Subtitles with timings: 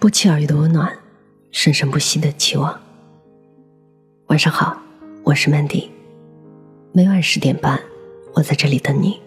[0.00, 0.96] 不期而遇的温暖，
[1.50, 2.80] 生生不息的期望。
[4.28, 4.80] 晚上好，
[5.24, 5.88] 我是 Mandy。
[6.92, 7.80] 每晚十点半，
[8.32, 9.20] 我在这里等你。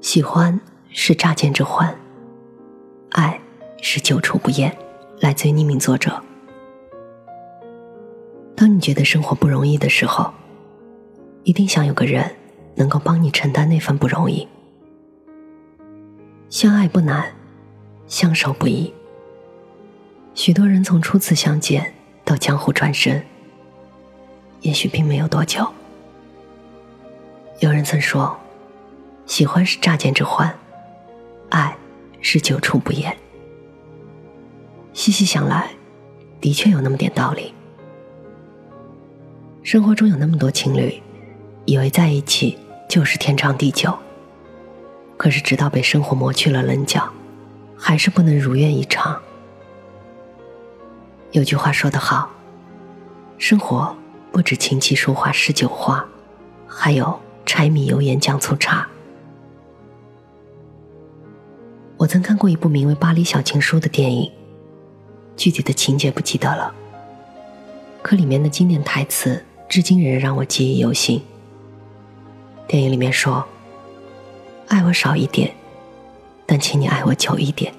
[0.00, 0.60] 喜欢
[0.90, 1.92] 是乍见之欢，
[3.10, 3.40] 爱
[3.82, 4.72] 是久处不厌。
[5.20, 6.22] 来自于匿名作者。
[8.54, 10.32] 当你觉得生活不容易的时候，
[11.42, 12.30] 一定想有个人
[12.76, 14.46] 能够帮你承担那份不容易。
[16.48, 17.26] 相爱不难。
[18.06, 18.92] 相守不易，
[20.34, 21.92] 许多人从初次相见
[22.24, 23.24] 到江湖转身，
[24.60, 25.66] 也许并没有多久。
[27.60, 28.36] 有人曾说，
[29.26, 30.54] 喜欢是乍见之欢，
[31.48, 31.74] 爱
[32.20, 33.16] 是久处不厌。
[34.92, 35.70] 细细想来，
[36.40, 37.54] 的确有那么点道理。
[39.62, 41.02] 生活中有那么多情侣，
[41.64, 43.96] 以为在一起就是天长地久，
[45.16, 47.10] 可是直到被生活磨去了棱角。
[47.76, 49.20] 还是不能如愿以偿。
[51.32, 52.30] 有句话说得好，
[53.38, 53.94] 生活
[54.30, 56.04] 不止琴棋书画诗酒花，
[56.66, 58.88] 还有柴米油盐酱醋茶。
[61.96, 64.30] 我曾看过一部名为《巴黎小情书》的电影，
[65.36, 66.72] 具体的情节不记得了，
[68.02, 71.20] 可里面的经典台词至今仍让我记忆犹新。
[72.68, 73.44] 电影里面说
[74.68, 75.54] ：“爱我少一点。”
[76.46, 77.72] 但请你爱我久一点。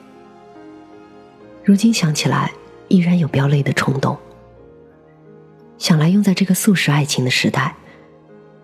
[1.64, 2.52] 如今想起来，
[2.88, 4.18] 依然有飙泪的冲动。
[5.78, 7.76] 想来用在这个速食爱情的时代，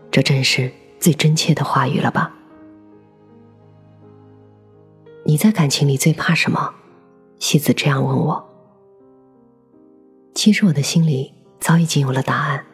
[0.09, 2.31] 这正是最真切的话语了吧？
[5.25, 6.73] 你在感情里最怕什么？
[7.39, 8.49] 西子这样问我。
[10.33, 12.65] 其实我的心里早已经有了答案，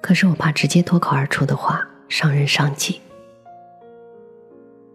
[0.00, 3.00] 可是我怕直接脱口而出的话伤人伤己。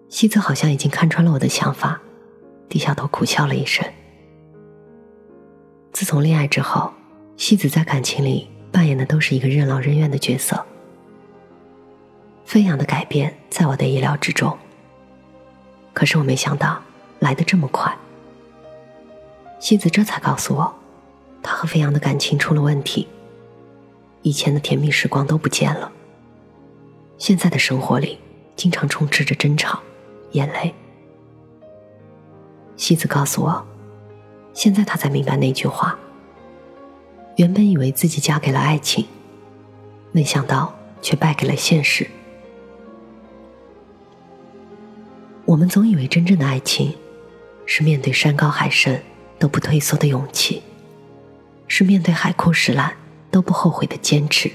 [0.10, 2.00] 西子好像已经看穿了我的想法，
[2.70, 3.86] 低下头苦笑了一声。
[5.92, 6.92] 自从恋爱之后，
[7.36, 10.66] 西子在感情里扮演的都是一个任劳任怨的角色。
[12.46, 14.58] 飞扬的改变在我的意料之中，
[15.94, 16.82] 可是我没想到
[17.20, 17.94] 来的这么快。
[19.60, 20.74] 西子这才告诉我，
[21.44, 23.08] 他和飞扬的感情出了问题，
[24.22, 25.92] 以前的甜蜜时光都不见了，
[27.18, 28.18] 现在的生活里
[28.56, 29.82] 经常充斥着争吵。
[30.32, 30.74] 眼泪。
[32.76, 33.66] 西子告诉我，
[34.54, 35.98] 现在他才明白那句话。
[37.38, 39.06] 原本以为自己嫁给了爱情，
[40.12, 42.08] 没想到却败给了现实。
[45.46, 46.94] 我们总以为真正的爱情，
[47.66, 49.02] 是面对山高海深
[49.40, 50.62] 都不退缩的勇气，
[51.68, 52.92] 是面对海枯石烂
[53.32, 54.52] 都不后悔的坚持。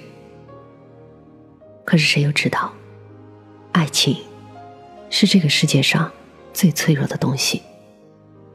[1.84, 2.72] 可是谁又知道，
[3.72, 4.16] 爱情？
[5.14, 6.10] 是这个世界上
[6.54, 7.60] 最脆弱的东西，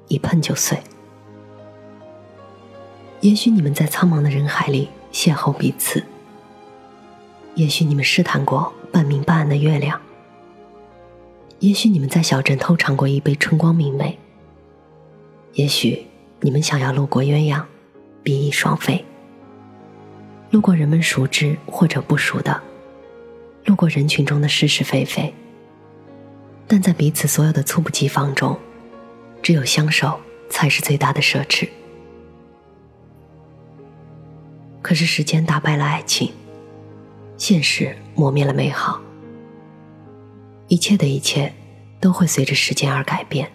[0.08, 0.80] 一碰就碎。
[3.22, 6.04] 也许你们在苍茫的人海里邂逅彼此，
[7.54, 10.02] 也许你们试探过半明半暗的月亮，
[11.60, 14.18] 也许你们在小镇偷尝过一杯春光明媚，
[15.54, 16.08] 也许
[16.42, 17.64] 你们想要路过鸳鸯，
[18.24, 19.06] 比翼双飞，
[20.50, 22.60] 路过人们熟知或者不熟的，
[23.66, 25.32] 路过人群中的是是非非。
[26.68, 28.60] 但在彼此所有的猝不及防中，
[29.42, 30.20] 只有相守
[30.50, 31.70] 才是最大的奢侈。
[34.82, 36.32] 可是时间打败了爱情，
[37.38, 39.02] 现实磨灭了美好，
[40.68, 41.54] 一切的一切
[42.00, 43.50] 都会随着时间而改变。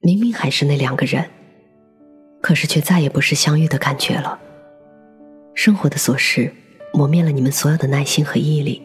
[0.00, 1.28] 明明还是那两个人，
[2.40, 4.38] 可是却再也不是相遇的感觉了。
[5.54, 6.54] 生活的琐事
[6.94, 8.82] 磨灭了你们所有的耐心和毅力。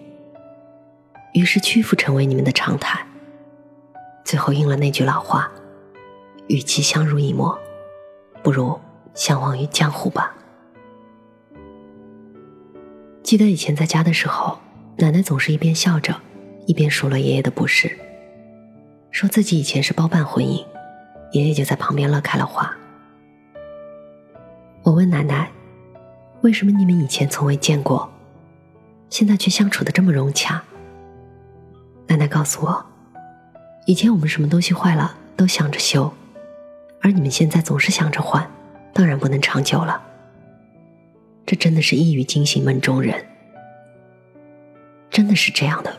[1.36, 3.06] 于是屈服成为你们的常态，
[4.24, 5.52] 最后应了那句老话
[6.48, 7.60] ：“与其相濡以沫，
[8.42, 8.80] 不如
[9.14, 10.34] 相忘于江湖吧。”
[13.22, 14.58] 记得以前在家的时候，
[14.96, 16.16] 奶奶总是一边笑着，
[16.68, 17.92] 一边数落爷爷的不是，
[19.12, 20.66] 说自己以前是包办婚姻，
[21.34, 22.74] 爷爷就在旁边乐开了花。
[24.84, 25.52] 我问奶奶
[26.44, 28.10] ：“为什么你们以前从未见过，
[29.10, 30.64] 现在却相处的这么融洽？”
[32.26, 32.84] 奶奶告诉我，
[33.86, 36.12] 以前我们什么东西坏了都想着修，
[37.04, 38.50] 而你们现在总是想着换，
[38.92, 40.02] 当然不能长久了。
[41.46, 43.24] 这真的是一语惊醒梦中人，
[45.12, 45.96] 真的是这样的。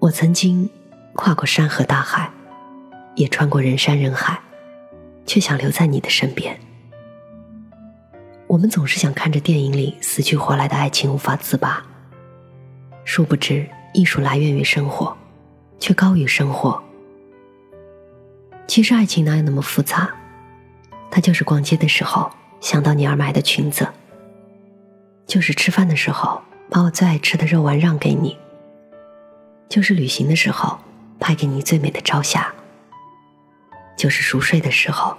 [0.00, 0.68] 我曾经
[1.14, 2.28] 跨过山河大海，
[3.14, 4.36] 也穿过人山人海，
[5.26, 6.58] 却想留在你的身边。
[8.48, 11.80] 我们总是想看着电影里死去活来的爱情无法自拔。
[13.04, 15.16] 殊不知，艺术来源于生活，
[15.78, 16.82] 却高于生活。
[18.66, 20.10] 其实爱情哪有那么复杂？
[21.10, 22.30] 它就是逛街的时候
[22.60, 23.86] 想到你而买的裙子，
[25.26, 26.40] 就是吃饭的时候
[26.70, 28.38] 把我最爱吃的肉丸让给你，
[29.68, 30.78] 就是旅行的时候
[31.20, 32.50] 拍给你最美的朝霞，
[33.96, 35.14] 就是熟睡的时候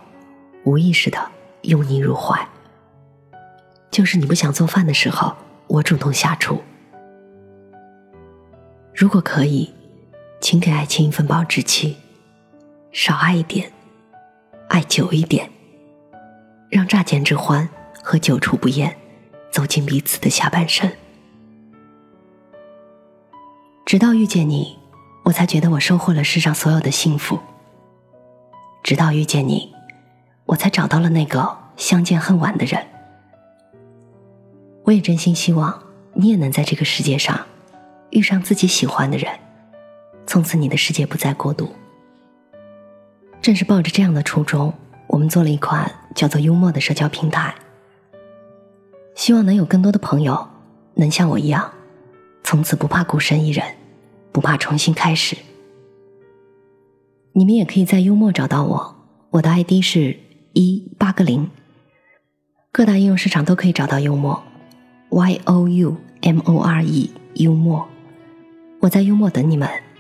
[0.63, 1.19] 无意识的
[1.61, 2.47] 拥你入怀，
[3.91, 5.35] 就是你不想做饭的时候
[5.67, 6.63] 我主动下厨。
[8.95, 9.73] 如果可以，
[10.39, 11.97] 请给爱情一份保质期。
[12.91, 13.71] 少爱一点，
[14.67, 15.49] 爱久一点，
[16.69, 17.67] 让乍见之欢
[18.03, 18.95] 和久处不厌
[19.51, 20.91] 走进彼此的下半生。
[23.83, 24.77] 直到遇见你，
[25.23, 27.39] 我才觉得我收获了世上所有的幸福。
[28.83, 29.73] 直到遇见你，
[30.45, 32.85] 我才找到了那个相见恨晚的人。
[34.83, 35.81] 我也真心希望
[36.13, 37.47] 你也能在这个世界上
[38.13, 39.27] 遇上自己喜欢的人，
[40.27, 41.67] 从此你的世界不再孤独。
[43.41, 44.71] 正是抱着这样的初衷，
[45.07, 47.53] 我们做了一款叫做“幽默”的社交平台，
[49.15, 50.47] 希望能有更多的朋友
[50.93, 51.73] 能像我一样，
[52.43, 53.65] 从此不怕孤身一人，
[54.31, 55.35] 不怕重新开始。
[57.31, 58.95] 你们也可以在幽默找到我，
[59.31, 60.15] 我的 ID 是
[60.53, 61.49] 一八个零，
[62.71, 64.43] 各大应用市场都可以找到幽默
[65.09, 67.89] ，Y O U M O R E 幽默，
[68.83, 69.93] 我在幽默等你们。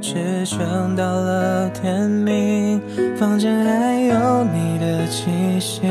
[0.00, 2.80] 只撑到了天明，
[3.16, 5.82] 房间还有你的气息，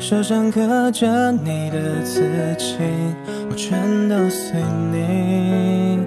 [0.00, 2.22] 手上刻着你的字
[2.58, 2.74] 迹，
[3.48, 6.00] 我全都随你，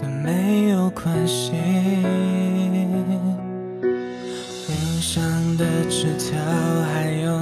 [0.00, 1.52] 但没有关系。
[4.66, 5.22] 冰箱
[5.58, 6.38] 的纸条
[6.94, 7.38] 还有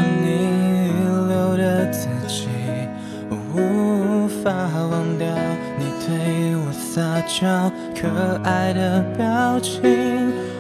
[7.31, 7.73] 撒娇。
[7.95, 8.09] 可
[8.43, 9.81] 爱的表情，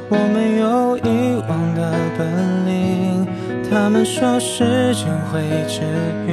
[0.08, 2.20] 我没有遗忘的本
[2.67, 3.26] 领。
[3.69, 5.81] 他们说时间会治
[6.26, 6.31] 愈，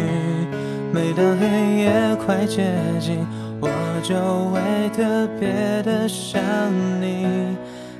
[0.91, 1.45] 每当黑
[1.81, 2.63] 夜快接
[2.99, 3.25] 近，
[3.59, 3.69] 我
[4.03, 4.15] 就
[4.51, 4.59] 会
[4.95, 6.41] 特别的想
[7.01, 7.25] 你。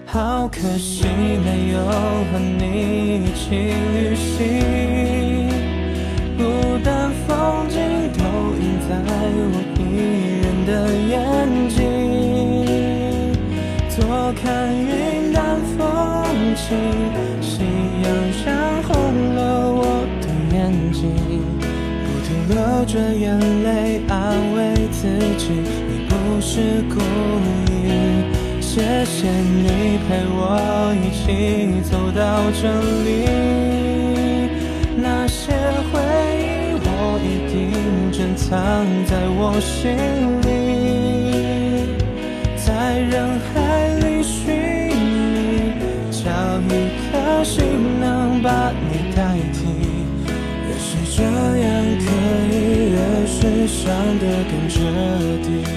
[0.06, 1.06] 好可惜
[1.44, 1.80] 没有
[2.32, 5.47] 和你一起旅行，
[14.44, 14.46] 看
[14.76, 15.84] 云淡风
[16.56, 16.78] 轻，
[17.42, 17.64] 夕
[18.04, 18.06] 阳
[18.46, 18.48] 染
[18.84, 18.94] 红
[19.36, 19.38] 了
[19.72, 19.82] 我
[20.22, 20.26] 的
[20.56, 20.58] 眼
[20.94, 21.02] 睛，
[22.04, 22.56] 不停流
[22.86, 23.26] 着眼
[23.64, 24.16] 泪安
[24.56, 24.58] 慰
[24.92, 25.08] 自
[25.38, 25.44] 己，
[25.90, 26.96] 你不是故
[27.72, 27.76] 意。
[28.62, 28.76] 谢
[29.06, 30.40] 谢你陪我
[31.02, 32.22] 一起走到
[32.62, 32.62] 这
[33.04, 33.10] 里，
[34.96, 35.52] 那些
[35.92, 36.00] 回
[36.40, 36.88] 忆我
[37.24, 37.56] 一定
[38.12, 38.48] 珍藏
[39.06, 39.98] 在我心
[40.44, 41.17] 里，
[43.02, 45.74] 人海里寻你，
[46.12, 46.30] 找
[46.62, 46.72] 一
[47.12, 47.44] 颗。
[47.44, 47.64] 心
[48.02, 49.60] 能把你代替，
[50.68, 51.66] 越是这样
[52.00, 52.06] 可
[52.52, 52.56] 以，
[52.92, 53.86] 越是伤
[54.20, 54.76] 得更彻
[55.44, 55.77] 底。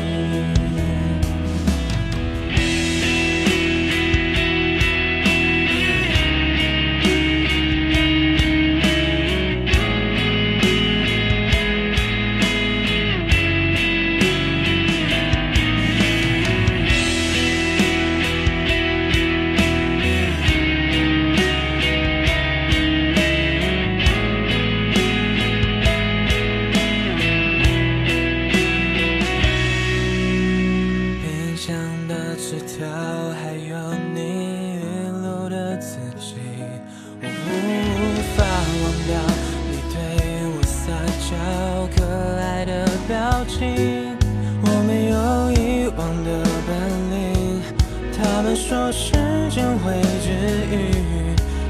[49.51, 50.31] 间会治
[50.71, 50.73] 愈。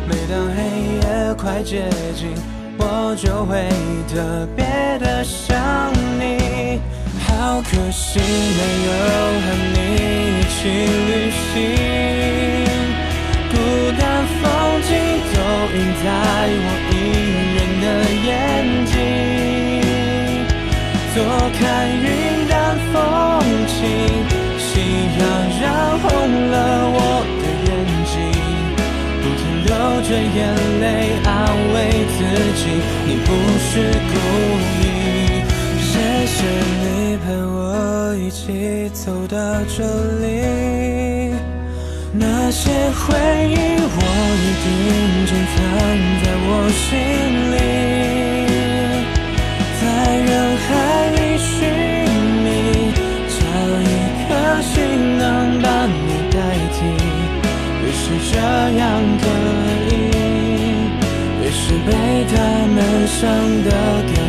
[0.06, 0.58] 每当黑
[1.00, 2.28] 夜快接近，
[2.78, 3.68] 我就会
[4.12, 4.64] 特别
[4.98, 5.58] 的想
[6.20, 6.78] 你。
[7.26, 8.88] 好可惜没有
[9.40, 9.76] 和你
[10.36, 10.58] 一起
[11.08, 11.50] 旅行，
[13.50, 13.54] 孤
[13.98, 14.42] 单风
[14.82, 14.88] 景
[15.32, 15.36] 都
[15.72, 16.06] 印在
[16.52, 16.92] 我一
[17.56, 17.84] 人的
[18.26, 18.28] 眼
[18.84, 18.94] 睛。
[21.14, 21.18] 多
[21.58, 22.08] 看云
[30.10, 30.26] 着眼
[30.80, 30.84] 泪
[31.24, 31.30] 安
[31.72, 31.76] 慰
[32.18, 32.18] 自
[32.58, 32.62] 己，
[33.06, 33.28] 你不
[33.60, 33.70] 是
[34.10, 34.12] 故
[34.82, 34.84] 意。
[35.78, 35.92] 谢
[36.26, 36.36] 谢
[36.82, 36.84] 你
[37.18, 37.54] 陪我
[38.16, 39.38] 一起走到
[39.76, 39.78] 这
[40.18, 40.26] 里，
[42.12, 43.14] 那些回
[43.50, 43.98] 忆我
[44.42, 44.66] 一定
[45.26, 45.56] 珍藏
[46.24, 46.88] 在我心
[47.52, 47.54] 里，
[62.32, 64.19] 他们伤的。